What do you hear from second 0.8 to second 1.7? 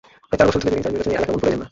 তাঁর নির্বাচনী এলাকা মনপুরায় যান না।